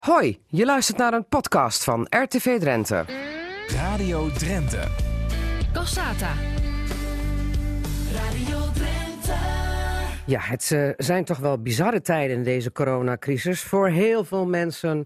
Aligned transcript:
Hoi, 0.00 0.38
je 0.46 0.64
luistert 0.64 0.98
naar 0.98 1.12
een 1.12 1.26
podcast 1.28 1.84
van 1.84 2.06
RTV 2.10 2.58
Drenthe. 2.58 3.04
Radio 3.66 4.30
Drenthe. 4.30 4.88
Cassata. 5.72 6.32
Radio 8.12 8.58
Drenthe. 8.74 9.34
Ja, 10.26 10.40
het 10.40 10.70
eh, 10.72 10.88
zijn 10.96 11.24
toch 11.24 11.38
wel 11.38 11.62
bizarre 11.62 12.00
tijden 12.00 12.36
in 12.36 12.42
deze 12.42 12.72
coronacrisis. 12.72 13.62
Voor 13.62 13.88
heel 13.88 14.24
veel 14.24 14.46
mensen 14.46 15.02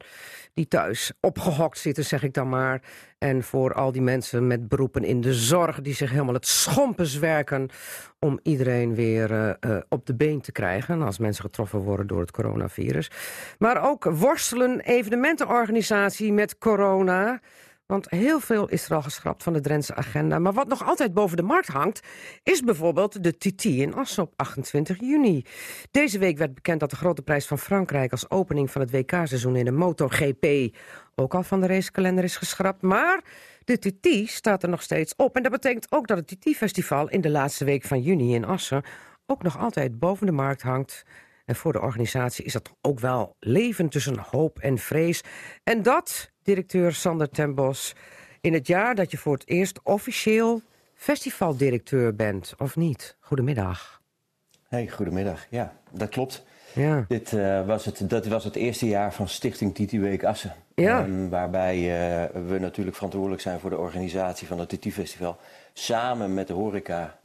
die 0.55 0.69
thuis 0.69 1.13
opgehokt 1.21 1.79
zitten, 1.79 2.05
zeg 2.05 2.23
ik 2.23 2.35
dan 2.35 2.49
maar. 2.49 2.83
En 3.19 3.43
voor 3.43 3.75
al 3.75 3.93
die 3.93 4.03
mensen 4.03 4.47
met 4.47 4.69
beroepen 4.69 5.05
in 5.05 5.21
de 5.21 5.35
zorg... 5.35 5.81
die 5.81 5.95
zich 5.95 6.11
helemaal 6.11 6.35
het 6.35 6.47
schompens 6.47 7.19
werken 7.19 7.69
om 8.19 8.39
iedereen 8.43 8.95
weer 8.95 9.33
eh, 9.33 9.51
eh, 9.61 9.83
op 9.89 10.07
de 10.07 10.15
been 10.15 10.41
te 10.41 10.53
krijgen... 10.53 11.03
als 11.03 11.19
mensen 11.19 11.45
getroffen 11.45 11.79
worden 11.79 12.07
door 12.07 12.21
het 12.21 12.31
coronavirus. 12.31 13.11
Maar 13.59 13.89
ook 13.89 14.05
worstelen 14.05 14.81
evenementenorganisatie 14.81 16.33
met 16.33 16.59
corona... 16.59 17.41
Want 17.87 18.11
heel 18.11 18.41
veel 18.41 18.69
is 18.69 18.85
er 18.85 18.95
al 18.95 19.03
geschrapt 19.03 19.43
van 19.43 19.53
de 19.53 19.61
Drentse 19.61 19.95
agenda. 19.95 20.39
Maar 20.39 20.53
wat 20.53 20.69
nog 20.69 20.85
altijd 20.85 21.15
boven 21.15 21.37
de 21.37 21.43
markt 21.43 21.69
hangt... 21.69 22.01
is 22.43 22.61
bijvoorbeeld 22.61 23.23
de 23.23 23.37
TT 23.37 23.65
in 23.65 23.95
Assen 23.95 24.23
op 24.23 24.33
28 24.37 25.01
juni. 25.01 25.45
Deze 25.91 26.19
week 26.19 26.39
werd 26.39 26.55
bekend 26.55 26.81
dat 26.81 26.91
de 26.91 26.97
grote 26.97 27.23
prijs 27.23 27.47
van 27.47 27.59
Frankrijk... 27.59 28.11
als 28.11 28.31
opening 28.31 28.71
van 28.71 28.81
het 28.81 28.91
WK-seizoen 28.91 29.57
in 29.57 29.65
de 29.65 29.73
MotoGP... 29.73 30.77
ook 31.15 31.35
al 31.35 31.43
van 31.43 31.61
de 31.61 31.67
racekalender 31.67 32.25
is 32.25 32.37
geschrapt. 32.37 32.83
Maar 32.83 33.25
de 33.65 33.79
TT 33.79 34.31
staat 34.31 34.63
er 34.63 34.69
nog 34.69 34.83
steeds 34.83 35.15
op. 35.17 35.37
En 35.37 35.43
dat 35.43 35.53
betekent 35.53 35.87
ook 35.93 36.07
dat 36.07 36.19
het 36.19 36.27
TT-festival 36.27 37.09
in 37.09 37.21
de 37.21 37.31
laatste 37.31 37.65
week 37.65 37.85
van 37.85 38.01
juni 38.01 38.35
in 38.35 38.45
Assen... 38.45 38.83
ook 39.27 39.43
nog 39.43 39.59
altijd 39.59 39.99
boven 39.99 40.27
de 40.27 40.33
markt 40.33 40.63
hangt... 40.63 41.05
En 41.45 41.57
voor 41.57 41.73
de 41.73 41.81
organisatie 41.81 42.45
is 42.45 42.53
dat 42.53 42.73
ook 42.81 43.01
wel 43.01 43.37
leven 43.39 43.89
tussen 43.89 44.19
hoop 44.19 44.59
en 44.59 44.79
vrees. 44.79 45.21
En 45.65 45.83
dat, 45.83 46.33
directeur 46.45 46.93
Sander 46.95 47.29
ten 47.31 47.55
Bos, 47.55 47.95
in 48.41 48.53
het 48.53 48.67
jaar 48.67 48.95
dat 48.95 49.11
je 49.11 49.17
voor 49.19 49.35
het 49.35 49.49
eerst 49.49 49.81
officieel 49.83 50.61
festivaldirecteur 50.95 52.15
bent, 52.15 52.55
of 52.59 52.77
niet? 52.77 53.17
Goedemiddag. 53.21 54.03
Hey, 54.69 54.89
goedemiddag. 54.91 55.47
Ja, 55.51 55.73
dat 55.91 56.09
klopt. 56.09 56.45
Ja, 56.75 57.05
Dit, 57.09 57.33
eh, 57.33 57.67
was 57.67 57.85
het, 57.85 58.11
dat 58.11 58.27
was 58.27 58.45
het 58.45 58.57
eerste 58.57 58.87
jaar 58.87 59.13
van 59.15 59.29
Stichting 59.29 59.75
TT 59.75 59.91
Week 59.93 60.25
Assen. 60.25 60.55
Ja. 60.75 61.01
Ehm, 61.05 61.29
waarbij 61.29 61.75
eh, 61.77 62.43
we 62.49 62.59
natuurlijk 62.59 62.97
verantwoordelijk 62.97 63.43
zijn 63.43 63.61
voor 63.61 63.71
de 63.71 63.79
organisatie 63.79 64.47
van 64.47 64.59
het 64.59 64.69
TT 64.69 64.93
Festival. 64.93 65.37
Samen 65.73 66.35
met 66.35 66.47
de 66.47 66.53
horeca. 66.53 67.19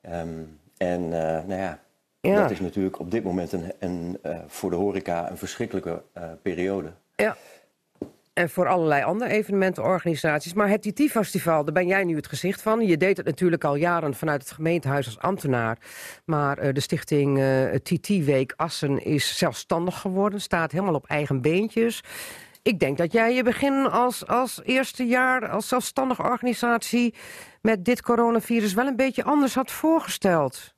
Ehm, 0.00 0.28
en 0.76 1.02
eh, 1.02 1.44
nou 1.46 1.60
ja, 1.60 1.80
Ja. 2.20 2.40
dat 2.40 2.50
is 2.50 2.60
natuurlijk 2.60 2.98
op 2.98 3.10
dit 3.10 3.24
moment 3.24 3.52
een, 3.52 3.72
een, 3.78 4.18
voor 4.46 4.70
de 4.70 4.76
horeca 4.76 5.30
een 5.30 5.38
verschrikkelijke 5.38 6.02
periode. 6.42 6.92
ja. 7.16 7.36
En 8.38 8.50
voor 8.50 8.68
allerlei 8.68 9.02
andere 9.02 9.30
evenementenorganisaties. 9.30 10.52
Maar 10.52 10.68
het 10.68 10.82
TT-festival, 10.82 11.64
daar 11.64 11.74
ben 11.74 11.86
jij 11.86 12.04
nu 12.04 12.16
het 12.16 12.26
gezicht 12.26 12.62
van. 12.62 12.86
Je 12.86 12.96
deed 12.96 13.16
het 13.16 13.26
natuurlijk 13.26 13.64
al 13.64 13.74
jaren 13.74 14.14
vanuit 14.14 14.42
het 14.42 14.50
gemeentehuis 14.50 15.06
als 15.06 15.18
ambtenaar. 15.18 15.78
Maar 16.24 16.58
eh, 16.58 16.74
de 16.74 16.80
stichting 16.80 17.38
eh, 17.38 17.74
TT-week 17.74 18.52
Assen 18.56 19.04
is 19.04 19.38
zelfstandig 19.38 20.00
geworden. 20.00 20.40
Staat 20.40 20.72
helemaal 20.72 20.94
op 20.94 21.06
eigen 21.06 21.40
beentjes. 21.40 22.02
Ik 22.62 22.78
denk 22.78 22.98
dat 22.98 23.12
jij 23.12 23.34
je 23.34 23.42
begin 23.42 23.86
als, 23.90 24.26
als 24.26 24.60
eerste 24.64 25.04
jaar 25.06 25.48
als 25.48 25.68
zelfstandige 25.68 26.22
organisatie... 26.22 27.14
met 27.60 27.84
dit 27.84 28.02
coronavirus 28.02 28.74
wel 28.74 28.86
een 28.86 28.96
beetje 28.96 29.24
anders 29.24 29.54
had 29.54 29.70
voorgesteld. 29.70 30.76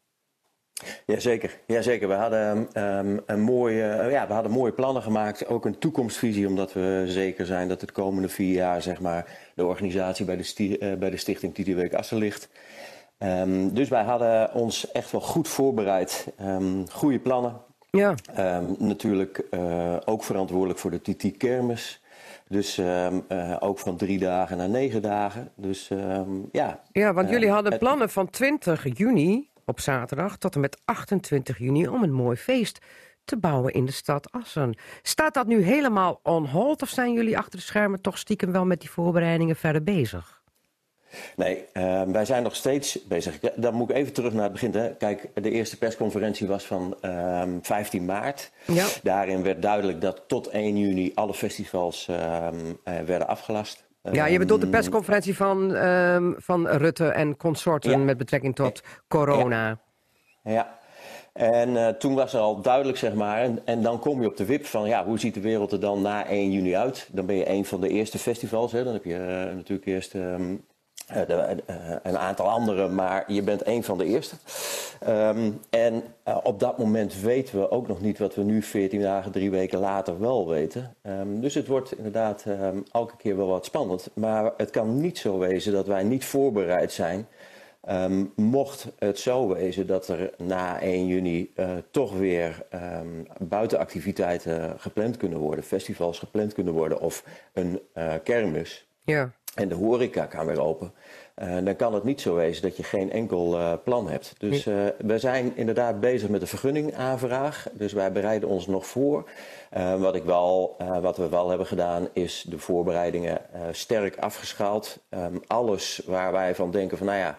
Jazeker, 1.07 1.59
Jazeker. 1.67 2.09
We, 2.09 2.15
hadden, 2.15 2.69
ehm, 2.73 3.19
een 3.27 3.41
mooie, 3.41 3.83
eh, 3.83 4.11
ja, 4.11 4.27
we 4.27 4.33
hadden 4.33 4.53
mooie 4.53 4.73
plannen 4.73 5.03
gemaakt, 5.03 5.47
ook 5.47 5.65
een 5.65 5.79
toekomstvisie, 5.79 6.47
omdat 6.47 6.73
we 6.73 7.05
zeker 7.07 7.47
zijn 7.47 7.69
dat 7.69 7.81
het 7.81 7.93
komende 7.93 8.29
vier 8.29 8.55
jaar 8.55 8.83
zeg 8.83 9.01
maar, 9.01 9.27
de 9.55 9.65
organisatie 9.67 10.25
bij 10.25 10.37
de, 10.37 10.43
sti- 10.43 10.77
eh, 10.77 10.95
bij 10.95 11.11
de 11.11 11.17
stichting 11.17 11.55
TT 11.55 11.67
Week 11.75 11.95
Assen 11.95 12.19
ligt. 12.19 12.49
Ehm, 13.19 13.69
dus 13.73 13.89
wij 13.89 14.03
hadden 14.03 14.55
ons 14.55 14.91
echt 14.93 15.11
wel 15.13 15.21
goed 15.21 15.49
voorbereid, 15.49 16.27
Ehm 16.39 16.87
goede 16.93 17.19
plannen. 17.19 17.57
Ja, 17.91 18.15
Ehm, 18.35 18.65
natuurlijk 18.79 19.43
eh, 19.51 19.97
ook 20.05 20.25
verantwoordelijk 20.25 20.79
voor 20.79 20.91
de 20.91 21.01
TT 21.03 21.37
Kermis. 21.37 22.03
Dus 22.49 22.79
ehm, 22.79 23.21
ook 23.59 23.79
van 23.79 23.97
drie 23.97 24.19
dagen 24.19 24.57
naar 24.57 24.69
negen 24.69 25.03
dagen. 25.03 25.51
Dus 25.55 25.91
ehm, 25.91 26.31
ja. 26.53 26.81
ja 26.93 27.13
want 27.13 27.31
jullie 27.31 27.51
hadden 27.51 27.79
plannen 27.79 28.11
van 28.11 28.31
20 28.31 28.99
juni 28.99 29.50
op 29.71 29.81
zaterdag... 29.81 30.37
tot 30.37 30.55
en 30.55 30.61
met 30.61 30.81
28 30.85 31.59
juni 31.59 31.89
om 31.89 32.03
een 32.03 32.13
mooi 32.13 32.37
feest 32.37 32.79
te 33.25 33.37
bouwen 33.37 33.73
in 33.73 33.85
de 33.85 33.93
stad 33.93 34.33
Assen. 34.33 34.77
Staat 35.03 35.35
dat 35.35 35.47
nu 35.47 35.63
helemaal 35.63 36.21
on 36.23 36.47
hold... 36.47 36.83
of 36.83 36.89
zijn 36.89 37.13
jullie 37.13 37.39
achter 37.39 37.59
de 37.59 37.65
schermen 37.65 38.01
toch 38.01 38.19
stiekem 38.19 38.53
wel 38.53 38.65
met 38.65 38.81
die 38.81 38.91
voorbereidingen 38.91 39.57
verder 39.57 39.83
bezig? 39.83 40.41
Nee, 41.37 41.65
eh, 41.73 42.03
wij 42.03 42.25
zijn 42.25 42.43
nog 42.43 42.57
steeds 42.57 42.99
bezig. 43.05 43.39
Dan 43.55 43.75
moet 43.75 43.91
ik 43.91 43.97
even 43.97 44.13
terug 44.13 44.33
naar 44.33 44.43
het 44.43 44.53
begin. 44.53 44.75
Hè. 44.75 44.97
Kijk, 44.97 45.29
de 45.35 45.51
eerste 45.51 45.79
persconferentie 45.79 46.47
was 46.47 46.65
van 46.65 46.97
ehm, 47.01 47.59
15 47.63 48.05
maart. 48.05 48.51
Ja. 48.67 48.87
Daarin 49.03 49.43
werd 49.43 49.63
duidelijk 49.63 50.01
dat 50.01 50.23
tot 50.27 50.47
1 50.47 50.79
juni 50.79 51.13
alle 51.15 51.35
festivals 51.35 52.09
ehm, 52.09 52.55
eh, 52.85 52.95
werden 53.01 53.29
afgelast. 53.29 53.89
Ja, 54.13 54.27
je 54.27 54.39
bedoelt 54.39 54.61
de 54.61 54.67
Ehm, 54.67 54.75
persconferentie 54.75 55.37
van, 55.37 55.75
ehm, 55.75 56.33
van 56.37 56.69
Rutte 56.69 57.07
en 57.07 57.37
consorten... 57.37 57.91
Ja. 57.91 57.97
met 57.97 58.17
betrekking 58.19 58.55
tot 58.55 58.83
corona. 59.09 59.79
Ja. 60.43 60.79
En 61.33 61.77
eh, 61.77 61.89
toen 61.89 62.15
was 62.15 62.35
er 62.35 62.41
al 62.41 62.61
duidelijk, 62.61 62.99
zeg 62.99 63.15
maar, 63.15 63.39
en, 63.43 63.59
en 63.65 63.83
dan 63.83 63.99
kom 63.99 64.21
je 64.21 64.27
op 64.27 64.37
de 64.37 64.45
wip 64.45 64.65
van, 64.65 64.89
ja, 64.89 65.05
hoe 65.05 65.19
ziet 65.19 65.35
de 65.35 65.41
wereld 65.41 65.73
er 65.73 65.81
dan 65.81 66.03
na 66.03 66.27
1 66.27 66.53
juni 66.53 66.77
uit? 66.77 67.09
Dan 67.13 67.27
ben 67.27 67.37
je 67.37 67.49
een 67.49 67.65
van 67.65 67.81
de 67.81 67.89
eerste 67.89 68.19
festivals, 68.19 68.73
hè. 68.73 68.85
dan 68.85 68.93
heb 68.93 69.05
je 69.05 69.15
eh, 69.15 69.55
natuurlijk 69.55 69.87
eerst 69.87 70.15
ehm, 70.15 70.57
eh, 71.11 71.27
de- 71.27 71.63
eh, 71.67 71.77
een 72.03 72.19
aantal 72.19 72.49
andere, 72.49 72.89
maar 72.89 73.33
je 73.33 73.43
bent 73.43 73.67
een 73.67 73.85
van 73.85 73.99
de 73.99 74.05
eerste. 74.05 74.35
Ehm, 75.01 75.51
en 75.71 76.03
eh, 76.23 76.37
op 76.43 76.61
dat 76.61 76.79
moment 76.79 77.21
weten 77.21 77.61
we 77.61 77.71
ook 77.71 77.89
nog 77.89 78.01
niet 78.01 78.19
wat 78.19 78.35
we 78.35 78.43
nu 78.43 78.63
14 78.63 79.01
dagen, 79.01 79.33
drie 79.33 79.51
weken 79.51 79.79
later 79.79 80.21
wel 80.21 80.49
weten. 80.49 80.95
Ehm, 81.03 81.41
dus 81.41 81.55
het 81.55 81.67
wordt 81.67 81.97
inderdaad 81.97 82.45
ehm, 82.47 82.77
elke 82.93 83.17
keer 83.17 83.37
wel 83.37 83.47
wat 83.49 83.65
spannend. 83.65 84.11
Maar 84.15 84.53
het 84.57 84.71
kan 84.71 85.01
niet 85.01 85.19
zo 85.19 85.39
wezen 85.39 85.73
dat 85.73 85.87
wij 85.87 86.03
niet 86.03 86.25
voorbereid 86.25 86.93
zijn 86.93 87.27
mocht 88.35 88.87
het 88.99 89.19
zo 89.19 89.49
wezen 89.49 89.87
dat 89.87 90.09
er 90.09 90.31
na 90.37 90.83
1 90.83 91.07
juni 91.07 91.51
eh, 91.55 91.69
toch 91.91 92.13
weer 92.19 92.67
buitenactiviteiten 93.39 94.75
gepland 94.81 95.17
kunnen 95.17 95.39
worden, 95.39 95.65
festivals 95.65 96.19
gepland 96.19 96.53
kunnen 96.53 96.73
worden 96.73 97.01
of 97.01 97.25
een 97.53 97.81
eh, 97.93 98.15
kermis 98.25 98.87
Ja. 99.05 99.33
En 99.55 99.69
de 99.69 99.75
horeca 99.75 100.27
kan 100.27 100.47
weer 100.47 100.61
open, 100.61 100.93
eh, 101.41 101.57
dan 101.65 101.77
kan 101.77 101.95
het 101.95 102.05
niet 102.05 102.21
zo 102.21 102.35
wezen 102.35 102.63
dat 102.63 102.77
je 102.77 102.83
geen 102.83 103.13
enkel 103.13 103.59
eh, 103.59 103.73
plan 103.85 104.09
hebt. 104.09 104.35
Dus 104.39 104.67
eh, 104.67 104.75
we 104.99 105.19
zijn 105.19 105.53
inderdaad 105.57 106.01
bezig 106.01 106.29
met 106.29 106.41
de 106.41 106.47
vergunningaanvraag. 106.47 107.67
Dus 107.73 107.93
wij 107.93 108.13
bereiden 108.13 108.49
ons 108.49 108.67
nog 108.67 108.87
voor. 108.87 109.29
Wat, 109.99 110.15
ik 110.15 110.25
wel, 110.25 110.77
wat 111.01 111.17
we 111.17 111.29
wel 111.29 111.49
hebben 111.49 111.67
gedaan 111.67 112.09
is 112.13 112.45
de 112.49 112.59
voorbereidingen 112.59 113.41
sterk 113.71 114.19
afgeschaald. 114.19 114.99
Ehm, 115.09 115.37
alles 115.47 116.03
waar 116.07 116.33
wij 116.33 116.55
van 116.55 116.71
denken 116.71 116.99
van 116.99 117.07
nou 117.07 117.19
ja, 117.19 117.39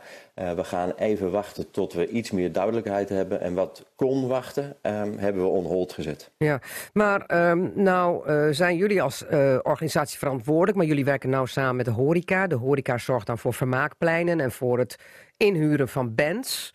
we 0.55 0.63
gaan 0.63 0.91
even 0.97 1.31
wachten 1.31 1.71
tot 1.71 1.94
we 1.94 2.07
iets 2.07 2.31
meer 2.31 2.51
duidelijkheid 2.51 3.09
hebben. 3.09 3.41
En 3.41 3.53
wat 3.53 3.85
kon 3.95 4.27
wachten, 4.27 4.75
ehm, 4.81 5.17
hebben 5.17 5.44
we 5.44 5.50
on 5.50 5.66
hold 5.66 5.94
gezet. 5.94 6.31
Ja, 6.38 6.59
maar 6.94 7.25
ehm, 7.25 7.69
nou 7.73 8.23
zijn 8.53 8.75
jullie 8.75 9.01
als 9.01 9.25
organisatie 9.61 10.19
verantwoordelijk, 10.19 10.77
maar 10.77 10.88
jullie 10.88 11.05
werken 11.05 11.29
nou 11.29 11.47
samen 11.47 11.75
met 11.75 11.85
de 11.85 11.91
horeca. 12.01 12.47
De 12.47 12.56
horeca 12.56 12.97
zorgt 12.97 13.28
dan 13.28 13.38
voor 13.38 13.53
vermaakpleinen 13.53 14.39
en 14.39 14.51
voor 14.51 14.79
het 14.79 14.95
inhuren 15.38 15.88
van 15.88 16.16
bands. 16.16 16.73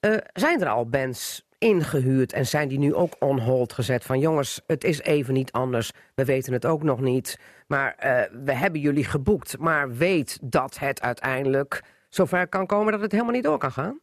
Eh, 0.00 0.16
zijn 0.32 0.60
er 0.60 0.68
al 0.68 0.88
bands 0.88 1.46
ingehuurd 1.58 2.32
en 2.32 2.46
zijn 2.46 2.68
die 2.68 2.78
nu 2.78 2.94
ook 2.94 3.16
on 3.18 3.38
hold 3.38 3.72
gezet 3.72 4.04
van 4.04 4.18
jongens, 4.18 4.60
het 4.66 4.84
is 4.84 5.02
even 5.02 5.34
niet 5.34 5.52
anders, 5.52 5.90
we 6.14 6.24
weten 6.24 6.52
het 6.52 6.66
ook 6.66 6.82
nog 6.82 7.00
niet. 7.00 7.38
Maar 7.66 7.94
eh, 7.94 8.22
we 8.44 8.52
hebben 8.52 8.80
jullie 8.80 9.04
geboekt, 9.04 9.58
maar 9.58 9.96
weet 9.96 10.38
dat 10.42 10.78
het 10.78 11.00
uiteindelijk 11.00 11.82
zover 12.08 12.48
kan 12.48 12.66
komen 12.66 12.92
dat 12.92 13.00
het 13.00 13.12
helemaal 13.12 13.32
niet 13.32 13.44
door 13.44 13.58
kan 13.58 13.72
gaan? 13.72 14.00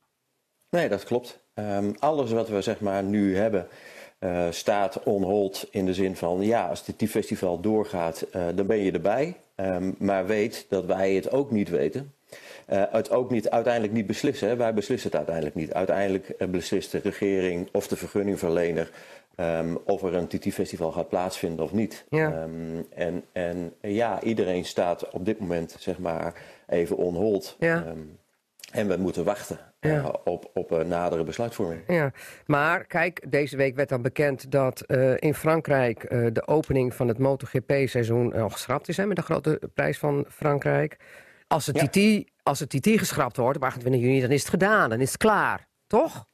Nee, 0.69 0.89
dat 0.89 1.03
klopt. 1.03 1.43
Ehm, 1.53 1.91
alles 1.99 2.31
wat 2.31 2.49
we 2.49 2.61
zeg 2.61 2.79
maar 2.79 3.03
nu 3.03 3.37
hebben 3.37 3.67
eh, 4.25 4.45
staat 4.49 5.03
on 5.03 5.23
hold 5.23 5.67
in 5.71 5.85
de 5.85 5.93
zin 5.93 6.15
van 6.15 6.41
ja, 6.41 6.67
als 6.67 6.85
het 6.85 7.09
festival 7.09 7.59
doorgaat, 7.59 8.21
eh, 8.21 8.41
dan 8.55 8.65
ben 8.65 8.77
je 8.77 8.91
erbij. 8.91 9.35
Ehm, 9.55 9.91
maar 9.97 10.25
weet 10.25 10.65
dat 10.69 10.85
wij 10.85 11.13
het 11.13 11.31
ook 11.31 11.51
niet 11.51 11.69
weten. 11.69 12.13
Eh, 12.65 12.83
het 12.89 13.11
ook 13.11 13.31
niet, 13.31 13.49
uiteindelijk 13.49 13.93
niet 13.93 14.05
beslissen. 14.05 14.47
Hè. 14.47 14.55
Wij 14.55 14.73
beslissen 14.73 15.09
het 15.09 15.17
uiteindelijk 15.17 15.55
niet. 15.55 15.73
Uiteindelijk 15.73 16.51
beslist 16.51 16.91
de 16.91 16.99
regering 17.03 17.69
of 17.71 17.87
de 17.87 17.95
vergunningverlener 17.95 18.91
ehm, 19.35 19.75
of 19.83 20.03
er 20.03 20.13
een 20.13 20.27
TT-festival 20.27 20.91
gaat 20.91 21.09
plaatsvinden 21.09 21.65
of 21.65 21.71
niet. 21.71 22.05
Ja. 22.09 22.31
Ehm, 22.31 22.81
en, 22.89 23.23
en 23.31 23.73
ja, 23.81 24.21
iedereen 24.21 24.65
staat 24.65 25.09
op 25.09 25.25
dit 25.25 25.39
moment 25.39 25.75
zeg 25.79 25.97
maar 25.97 26.33
even 26.67 26.97
on 26.97 27.15
hold. 27.15 27.55
Ja. 27.59 27.93
En 28.71 28.87
we 28.87 28.97
moeten 28.97 29.23
wachten 29.23 29.59
Ja. 29.85 30.03
eh, 30.03 30.13
op, 30.23 30.49
op 30.53 30.71
een 30.71 30.87
nadere 30.87 31.23
besluitvorming. 31.23 31.81
Ja, 31.87 32.11
maar 32.45 32.85
kijk, 32.85 33.31
deze 33.31 33.57
week 33.57 33.75
werd 33.75 33.89
dan 33.89 34.01
bekend 34.01 34.51
dat 34.51 34.81
eh, 34.81 35.13
in 35.19 35.33
Frankrijk 35.33 36.03
eh, 36.03 36.25
de 36.33 36.47
opening 36.47 36.93
van 36.93 37.07
het 37.07 37.17
MotoGP-seizoen 37.19 38.33
al 38.33 38.49
geschrapt 38.49 38.87
is, 38.87 38.97
hè, 38.97 39.05
met 39.05 39.15
de 39.15 39.21
grote 39.21 39.59
prijs 39.73 39.97
van 39.97 40.25
Frankrijk. 40.29 40.97
Als 41.47 41.65
het, 41.65 41.79
Ja. 41.79 41.87
TT, 41.87 42.29
als 42.43 42.59
het 42.59 42.69
TT 42.69 42.87
geschrapt 42.87 43.37
wordt 43.37 43.57
op 43.57 43.63
28 43.63 44.01
juni, 44.01 44.21
dan 44.21 44.31
is 44.31 44.39
het 44.41 44.49
gedaan, 44.49 44.89
dan 44.89 45.01
is 45.01 45.07
het 45.11 45.17
klaar, 45.17 45.67
toch? 45.87 46.25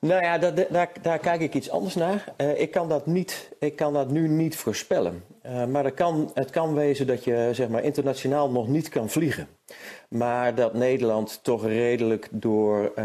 Nou 0.00 0.22
ja, 0.22 0.38
dat- 0.38 0.66
daar, 0.70 0.88
daar 1.02 1.18
kijk 1.18 1.40
ik 1.40 1.54
iets 1.54 1.70
anders 1.70 1.94
naar. 1.94 2.24
Ik, 2.56 2.70
kan 2.70 2.88
dat 2.88 3.06
niet, 3.06 3.50
ik 3.58 3.76
kan 3.76 3.92
dat 3.92 4.10
nu 4.10 4.28
niet 4.28 4.56
voorspellen. 4.56 5.24
Eh, 5.42 5.66
maar 5.66 5.84
het 5.84 5.94
kan, 5.94 6.30
het 6.34 6.50
kan 6.50 6.74
wezen 6.74 7.06
dat 7.06 7.24
je 7.24 7.48
zeg 7.52 7.68
maar, 7.68 7.84
internationaal 7.84 8.50
nog 8.50 8.68
niet 8.68 8.88
kan 8.88 9.08
vliegen. 9.10 9.46
Maar 10.08 10.54
dat 10.54 10.74
Nederland 10.74 11.40
toch 11.42 11.66
redelijk 11.66 12.28
door 12.30 12.92
eh, 12.94 13.04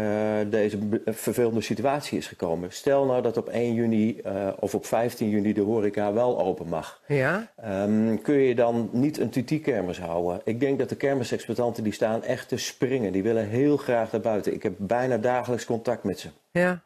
deze 0.50 0.78
vervelende 1.06 1.60
situatie 1.60 2.18
is 2.18 2.26
gekomen. 2.26 2.72
Stel 2.72 3.04
nou 3.04 3.22
dat 3.22 3.36
op 3.36 3.48
1 3.48 3.74
juni 3.74 4.18
eh, 4.20 4.48
of 4.58 4.74
op 4.74 4.86
15 4.86 5.28
juni 5.28 5.52
de 5.52 5.60
horeca 5.60 6.12
wel 6.12 6.40
open 6.40 6.68
mag. 6.68 7.00
Ja, 7.06 7.50
Ehm, 7.56 8.16
kun 8.22 8.34
je 8.34 8.54
dan 8.54 8.88
niet 8.92 9.18
een 9.18 9.30
TT-kermis 9.30 10.00
houden? 10.00 10.40
Ik 10.44 10.60
denk 10.60 10.78
dat 10.78 10.88
de 10.88 10.96
kermisexploitanten 10.96 11.84
die 11.84 11.92
staan 11.92 12.22
echt 12.22 12.48
te 12.48 12.56
springen. 12.56 13.12
Die 13.12 13.22
willen 13.22 13.48
heel 13.48 13.76
graag 13.76 14.12
naar 14.12 14.20
buiten. 14.20 14.54
Ik 14.54 14.62
heb 14.62 14.72
bijna 14.76 15.16
dagelijks 15.16 15.64
contact 15.64 16.02
met 16.04 16.18
ze. 16.18 16.28
ja, 16.50 16.82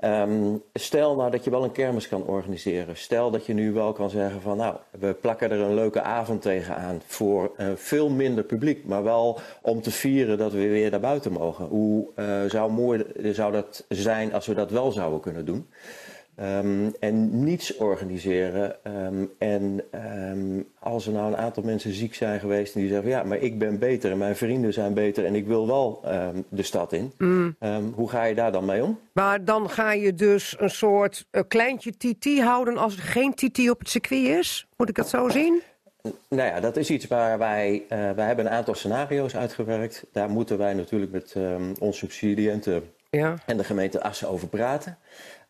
Ehm, 0.00 0.56
stel 0.74 1.16
nou 1.16 1.30
dat 1.30 1.44
je 1.44 1.50
wel 1.50 1.64
een 1.64 1.72
kermis 1.72 2.08
kan 2.08 2.22
organiseren. 2.22 2.96
Stel 2.96 3.30
dat 3.30 3.46
je 3.46 3.52
nu 3.52 3.72
wel 3.72 3.92
kan 3.92 4.10
zeggen 4.10 4.40
van 4.40 4.56
nou, 4.56 4.76
we 4.90 5.14
plakken 5.14 5.50
er 5.50 5.60
een 5.60 5.74
leuke 5.74 6.02
avond 6.02 6.42
tegenaan 6.42 7.02
voor 7.06 7.52
eh, 7.56 7.66
veel 7.74 8.08
minder 8.08 8.44
publiek, 8.44 8.84
maar 8.84 9.02
wel 9.02 9.40
om 9.62 9.82
te 9.82 9.90
vieren 9.90 10.38
dat 10.38 10.52
we 10.52 10.68
weer 10.68 10.90
naar 10.90 11.00
buiten 11.00 11.32
mogen. 11.32 11.66
Hoe 11.66 12.06
eh, 12.14 12.26
zou 12.46 12.72
mooi 12.72 13.04
zou 13.32 13.52
dat 13.52 13.84
zijn 13.88 14.34
als 14.34 14.46
we 14.46 14.54
dat 14.54 14.70
wel 14.70 14.92
zouden 14.92 15.20
kunnen 15.20 15.44
doen? 15.44 15.68
Ehm, 16.40 16.88
en 17.00 17.44
niets 17.44 17.76
organiseren. 17.76 18.84
Ehm, 18.84 19.24
en 19.38 19.84
ehm, 19.90 20.60
als 20.78 21.06
er 21.06 21.12
nou 21.12 21.26
een 21.32 21.36
aantal 21.38 21.62
mensen 21.62 21.92
ziek 21.92 22.14
zijn 22.14 22.40
geweest 22.40 22.74
en 22.74 22.80
die 22.80 22.90
zeggen: 22.90 23.08
Ja, 23.10 23.22
maar 23.22 23.38
ik 23.38 23.58
ben 23.58 23.78
beter 23.78 24.10
en 24.10 24.18
mijn 24.18 24.36
vrienden 24.36 24.72
zijn 24.72 24.94
beter 24.94 25.24
en 25.24 25.34
ik 25.34 25.46
wil 25.46 25.66
wel 25.66 26.04
de 26.48 26.62
stad 26.62 26.92
in. 26.92 27.12
Ehm, 27.58 27.84
hoe 27.94 28.08
ga 28.08 28.24
je 28.24 28.34
daar 28.34 28.52
dan 28.52 28.64
mee 28.64 28.84
om? 28.84 28.98
maar 29.12 29.44
dan 29.44 29.70
ga 29.70 29.92
je 29.92 30.14
dus 30.14 30.56
een 30.58 30.70
soort 30.70 31.26
kleintje 31.48 31.92
TT 31.96 32.40
houden 32.40 32.76
als 32.76 32.96
er 32.96 33.02
geen 33.02 33.34
TT 33.34 33.70
op 33.70 33.78
het 33.78 33.88
circuit 33.88 34.26
is? 34.26 34.66
Moet 34.76 34.88
ik 34.88 34.94
dat 34.94 35.08
zo 35.08 35.28
zien? 35.28 35.62
Nou 36.28 36.48
ja, 36.48 36.60
dat 36.60 36.76
is 36.76 36.90
iets 36.90 37.06
waar 37.06 37.38
wij. 37.38 37.82
eh, 37.88 37.98
wij 38.10 38.26
hebben 38.26 38.46
een 38.46 38.52
aantal 38.52 38.74
scenario's 38.74 39.36
uitgewerkt. 39.36 40.04
Daar 40.12 40.30
moeten 40.30 40.58
wij 40.58 40.74
natuurlijk 40.74 41.12
met 41.12 41.36
onze 41.80 41.98
subsidiënten 41.98 42.82
Ja, 43.10 43.34
en 43.46 43.56
de 43.56 43.64
gemeente 43.64 44.02
Assen 44.02 44.28
over 44.28 44.48
praten. 44.48 44.98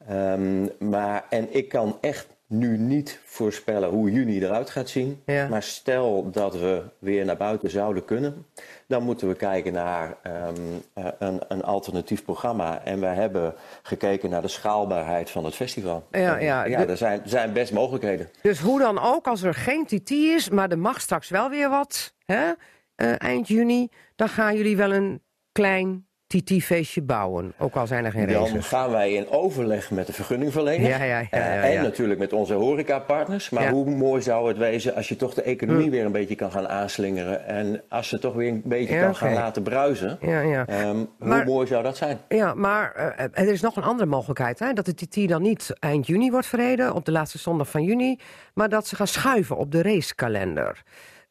Ehm, 0.06 0.66
maar, 0.78 1.24
en 1.28 1.54
ik 1.54 1.68
kan 1.68 1.98
echt 2.00 2.26
nu 2.46 2.78
niet 2.78 3.20
voorspellen 3.24 3.88
hoe 3.88 4.10
juni 4.10 4.44
eruit 4.44 4.70
gaat 4.70 4.88
zien. 4.88 5.22
Ja. 5.26 5.48
Maar 5.48 5.62
stel 5.62 6.30
dat 6.30 6.54
we 6.54 6.82
weer 6.98 7.24
naar 7.24 7.36
buiten 7.36 7.70
zouden 7.70 8.04
kunnen, 8.04 8.46
dan 8.86 9.02
moeten 9.02 9.28
we 9.28 9.34
kijken 9.34 9.72
naar 9.72 10.16
ehm, 10.22 10.54
eh, 10.92 11.06
een, 11.18 11.40
een 11.48 11.62
alternatief 11.62 12.24
programma. 12.24 12.84
En 12.84 13.00
we 13.00 13.06
hebben 13.06 13.54
gekeken 13.82 14.30
naar 14.30 14.42
de 14.42 14.48
schaalbaarheid 14.48 15.30
van 15.30 15.44
het 15.44 15.54
festival. 15.54 16.06
Ja, 16.10 16.38
ja, 16.38 16.64
ja 16.64 16.86
er 16.86 16.96
zijn, 16.96 17.20
zijn 17.24 17.52
best 17.52 17.72
mogelijkheden. 17.72 18.28
Dus 18.42 18.60
hoe 18.60 18.78
dan 18.78 18.98
ook, 18.98 19.26
als 19.26 19.42
er 19.42 19.54
geen 19.54 19.86
TT 19.86 20.10
is, 20.10 20.48
maar 20.48 20.70
er 20.70 20.78
mag 20.78 21.00
straks 21.00 21.28
wel 21.28 21.50
weer 21.50 21.68
wat, 21.68 22.14
hè? 22.26 22.52
eh, 23.00 23.14
eind 23.18 23.48
juni, 23.48 23.88
dan 24.16 24.28
gaan 24.28 24.56
jullie 24.56 24.76
wel 24.76 24.92
een 24.92 25.22
klein 25.52 26.06
TT-feestje 26.38 27.02
bouwen. 27.02 27.52
Ook 27.58 27.74
al 27.76 27.86
zijn 27.86 28.04
er 28.04 28.10
geen 28.12 28.26
Dan 28.28 28.42
races. 28.42 28.66
gaan 28.66 28.90
wij 28.90 29.12
in 29.12 29.28
overleg 29.30 29.90
met 29.90 30.06
de 30.06 30.12
vergunningverlener. 30.12 30.88
Ja, 30.88 30.96
ja, 30.96 31.04
ja, 31.04 31.18
ja, 31.18 31.28
Eh, 31.30 31.76
en 31.76 31.82
natuurlijk 31.82 32.18
met 32.18 32.32
onze 32.32 32.54
horecapartners. 32.54 33.50
Maar 33.50 33.70
hoe 33.70 33.90
mooi 33.90 34.22
zou 34.22 34.48
het 34.48 34.56
wezen 34.56 34.94
als 34.94 35.08
je 35.08 35.16
toch 35.16 35.34
de 35.34 35.42
economie 35.42 35.90
weer 35.90 36.04
een 36.04 36.12
beetje 36.12 36.34
kan 36.34 36.52
gaan 36.52 36.68
aanslingeren. 36.68 37.46
En 37.46 37.82
als 37.88 38.08
ze 38.08 38.18
toch 38.18 38.34
weer 38.34 38.48
een 38.48 38.62
beetje 38.64 39.00
kan 39.00 39.16
gaan 39.16 39.32
laten 39.32 39.62
bruisen. 39.62 40.18
Ja, 40.20 40.40
ja. 40.40 40.66
Ehm, 40.66 40.96
Maar- 41.18 41.44
Hoe 41.44 41.52
mooi 41.54 41.66
zou 41.66 41.82
dat 41.82 41.96
zijn? 41.96 42.18
Ja, 42.28 42.54
maar 42.54 42.92
eh, 42.94 43.24
er 43.32 43.52
is 43.52 43.60
nog 43.60 43.76
een 43.76 43.82
andere 43.82 44.08
mogelijkheid. 44.08 44.58
Hè? 44.58 44.72
Dat 44.72 44.84
de 44.84 44.94
TT 44.94 45.28
dan 45.28 45.42
niet 45.42 45.72
eind 45.78 46.06
juni 46.06 46.30
wordt 46.30 46.46
verreden, 46.46 46.94
op 46.94 47.04
de 47.04 47.12
laatste 47.12 47.38
zondag 47.38 47.68
van 47.70 47.84
juni. 47.84 48.18
Maar 48.54 48.68
dat 48.68 48.86
ze 48.86 48.96
gaan 48.96 49.06
schuiven 49.06 49.56
op 49.56 49.72
de 49.72 49.82
racekalender. 49.82 50.82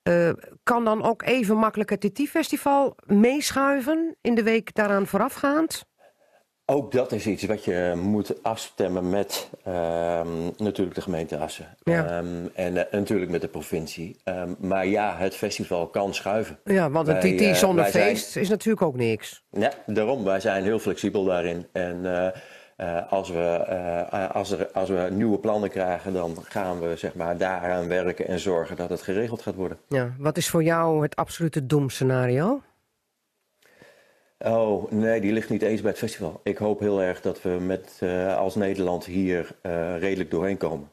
Eh, 0.10 0.30
kan 0.64 0.86
dan 0.86 1.04
ook 1.04 1.24
even 1.24 1.58
makkelijk 1.58 1.90
het 1.90 2.02
TT-festival 2.02 2.96
meeschuiven 3.06 4.16
in 4.22 4.36
de 4.36 4.44
week 4.44 4.74
daaraan 4.74 5.08
voorafgaand? 5.08 5.88
Ook 6.66 6.92
dat 6.92 7.12
is 7.12 7.28
iets 7.28 7.44
wat 7.44 7.64
je 7.64 7.94
moet 7.96 8.44
afstemmen 8.44 9.10
met 9.10 9.50
ehm, 9.64 10.28
natuurlijk 10.58 10.96
de 10.96 11.02
gemeente 11.02 11.38
Assen. 11.38 11.76
Ja. 11.84 12.06
Ehm, 12.06 12.48
en 12.54 12.78
eh, 12.78 12.94
natuurlijk 13.00 13.32
met 13.32 13.42
de 13.42 13.48
provincie. 13.48 14.16
Ehm, 14.24 14.54
maar 14.60 14.88
ja, 14.88 15.16
het 15.18 15.36
festival 15.36 15.88
kan 15.88 16.14
schuiven. 16.14 16.60
Ja, 16.64 16.90
want 16.90 17.08
een 17.08 17.20
TT 17.20 17.42
eh, 17.42 17.54
zonder 17.54 17.86
zijn- 17.86 18.04
feest 18.16 18.36
is 18.36 18.50
natuurlijk 18.50 18.82
ook 18.86 18.96
niks. 18.96 19.44
Ja, 19.52 19.72
daarom. 19.86 20.24
Wij 20.24 20.40
zijn 20.40 20.64
heel 20.64 20.80
flexibel 20.80 21.24
daarin. 21.24 21.68
En 21.72 22.26
eh, 22.26 22.42
eh, 22.80 23.12
als, 23.12 23.30
we, 23.30 23.64
eh, 23.68 24.32
als, 24.32 24.52
er, 24.52 24.72
als 24.74 24.90
we 24.90 25.08
nieuwe 25.12 25.38
plannen 25.38 25.70
krijgen, 25.70 26.14
dan 26.14 26.38
gaan 26.44 26.80
we 26.80 26.96
zeg 26.96 27.16
maar, 27.16 27.38
daaraan 27.38 27.88
werken 27.88 28.28
en 28.28 28.40
zorgen 28.40 28.76
dat 28.76 28.90
het 28.90 29.02
geregeld 29.02 29.42
gaat 29.42 29.56
worden. 29.56 29.78
Ja, 29.88 30.14
wat 30.18 30.38
is 30.38 30.50
voor 30.50 30.64
jou 30.64 31.02
het 31.02 31.16
absolute 31.16 31.66
doemscenario? 31.66 32.62
Oh, 34.46 34.92
nee, 34.92 35.22
die 35.22 35.34
ligt 35.34 35.50
niet 35.50 35.62
eens 35.62 35.82
bij 35.82 35.90
het 35.90 36.00
festival. 36.00 36.40
Ik 36.44 36.58
hoop 36.58 36.80
heel 36.80 37.02
erg 37.02 37.22
dat 37.22 37.42
we 37.42 37.50
met, 37.50 37.98
eh, 38.00 38.38
als 38.38 38.56
Nederland 38.56 39.06
hier 39.06 39.56
eh, 39.62 40.00
redelijk 40.00 40.32
doorheen 40.32 40.58
komen. 40.58 40.90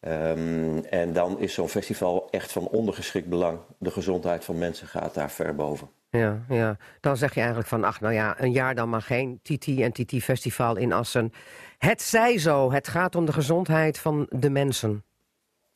Ehm, 0.00 0.78
en 0.90 1.12
dan 1.12 1.40
is 1.40 1.54
zo'n 1.54 1.68
festival 1.68 2.28
echt 2.30 2.52
van 2.52 2.68
ondergeschikt 2.68 3.28
belang. 3.28 3.58
De 3.78 3.90
gezondheid 3.90 4.44
van 4.44 4.58
mensen 4.58 4.86
gaat 4.86 5.14
daar 5.14 5.30
ver 5.30 5.54
boven. 5.54 5.88
Ja, 6.18 6.44
ja, 6.48 6.76
dan 7.00 7.16
zeg 7.16 7.34
je 7.34 7.38
eigenlijk 7.38 7.68
van, 7.68 7.84
ach 7.84 8.00
nou 8.00 8.14
ja, 8.14 8.40
een 8.40 8.52
jaar 8.52 8.74
dan 8.74 8.88
maar 8.88 9.02
geen 9.02 9.40
TT 9.42 9.66
en 9.66 9.92
TT-festival 9.92 10.76
in 10.76 10.92
Assen. 10.92 11.32
Het 11.78 12.02
zij 12.02 12.38
zo, 12.38 12.72
het 12.72 12.88
gaat 12.88 13.14
om 13.14 13.24
de 13.24 13.32
gezondheid 13.32 13.98
van 13.98 14.26
de 14.30 14.50
mensen. 14.50 15.04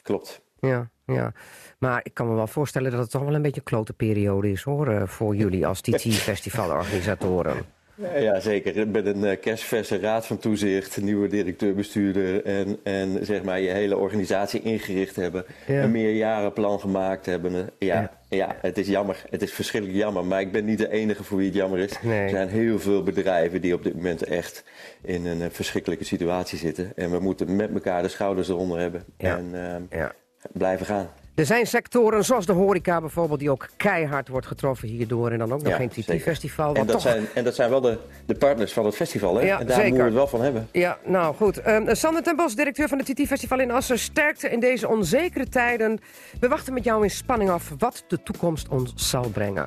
Klopt. 0.03 0.43
Ja, 0.59 0.91
ja. 1.05 1.33
Maar 1.79 2.01
ik 2.03 2.15
kan 2.15 2.29
me 2.29 2.35
wel 2.35 2.47
voorstellen 2.47 2.91
dat 2.91 3.01
het 3.01 3.11
toch 3.11 3.23
wel 3.23 3.35
een 3.35 3.43
beetje 3.43 3.61
een 3.61 3.67
klote 3.67 3.93
periode 3.93 4.51
is 4.51 4.63
hoor, 4.63 4.89
eh, 4.89 5.07
voor 5.07 5.37
jullie 5.37 5.67
als 5.67 5.81
TT-festivalorganisatoren. 5.81 7.57
Ja, 8.19 8.41
zeker. 8.41 8.89
Met 8.89 9.07
een 9.07 9.25
uh, 9.25 9.31
kerstverse 9.41 9.99
raad 9.99 10.27
van 10.27 10.39
toezicht, 10.39 11.01
nieuwe 11.03 11.29
directeur-bestuurder 11.29 12.45
en, 12.45 12.79
en 12.83 13.19
zeg 13.27 13.43
maar 13.43 13.61
je 13.61 13.71
hele 13.71 13.97
organisatie 13.97 14.63
ingericht 14.63 15.17
hebben. 15.17 15.45
Ja. 15.67 15.83
Een 15.83 15.91
meerjarenplan 15.91 16.81
gemaakt 16.81 17.27
hebben. 17.27 17.55
Eh, 17.55 17.61
Ja, 17.79 18.01
Ja. 18.01 18.11
ja. 18.29 18.57
het 18.61 18.79
is 18.79 18.87
jammer. 18.87 19.25
Het 19.31 19.43
is 19.43 19.53
verschrikkelijk 19.53 19.99
jammer. 19.99 20.25
Maar 20.25 20.41
ik 20.41 20.53
ben 20.53 20.65
niet 20.65 20.79
de 20.79 20.91
enige 20.91 21.25
voor 21.25 21.37
wie 21.39 21.47
het 21.47 21.55
jammer 21.57 21.79
is. 21.79 21.93
Nee. 22.03 22.21
Er 22.23 22.29
zijn 22.31 22.49
heel 22.49 22.79
veel 22.79 23.03
bedrijven 23.03 23.61
die 23.61 23.75
op 23.75 23.83
dit 23.83 23.95
moment 23.95 24.23
echt 24.23 24.65
in 25.03 25.27
een 25.27 25.43
eh, 25.43 25.49
verschrikkelijke 25.51 26.05
situatie 26.05 26.59
zitten. 26.59 26.93
En 26.97 27.11
we 27.11 27.19
moeten 27.19 27.57
met 27.57 27.73
elkaar 27.75 28.03
de 28.03 28.09
schouders 28.09 28.49
eronder 28.49 28.79
hebben 28.79 29.05
Ja. 29.19 29.37
en 29.37 29.49
eh, 29.91 29.99
Ja. 29.99 30.13
blijven 30.53 30.87
gaan. 30.87 31.11
Er 31.37 31.47
zijn 31.47 31.67
sectoren 31.67 32.25
zoals 32.25 32.47
de 32.47 32.53
horeca 32.53 33.01
bijvoorbeeld, 33.01 33.39
die 33.41 33.51
ook 33.51 33.69
keihard 33.77 34.29
wordt 34.29 34.47
getroffen 34.47 34.89
hierdoor. 34.89 35.31
En 35.31 35.39
dan 35.39 35.53
ook 35.53 35.63
nog 35.63 35.69
Ja, 35.73 35.77
geen. 35.77 35.89
TT-festival. 35.89 36.75
En 36.75 36.87
dat, 36.87 37.03
zijn, 37.03 37.27
en 37.35 37.45
dat 37.45 37.55
zijn 37.55 37.71
wel 37.71 37.81
de, 37.81 37.99
de 38.27 38.35
partners 38.35 38.73
van 38.73 38.85
het 38.85 38.95
festival. 38.95 39.35
Hè? 39.35 39.47
Ja, 39.47 39.61
en 39.61 39.67
daar 39.67 39.77
moeten 39.79 39.97
we 39.99 40.05
het 40.05 40.15
wel 40.15 40.27
van 40.27 40.43
hebben. 40.43 40.69
Ja, 40.73 40.99
nou 41.05 41.35
goed. 41.35 41.61
Ehm, 41.61 41.95
Sander 41.95 42.23
ten 42.23 42.37
Bos, 42.37 42.55
directeur 42.57 42.89
van 42.89 42.99
het 42.99 43.07
TT-festival 43.07 43.61
in 43.61 43.71
Assen. 43.71 43.99
Sterkte 43.99 44.49
in 44.49 44.61
deze 44.61 44.89
onzekere 44.89 45.49
tijden. 45.49 45.99
We 46.41 46.49
wachten 46.49 46.75
met 46.75 46.85
jou 46.85 47.03
in 47.03 47.11
spanning 47.11 47.51
af 47.51 47.73
wat 47.79 48.05
de 48.09 48.23
toekomst 48.23 48.69
ons 48.69 48.93
zal 48.95 49.29
brengen. 49.29 49.67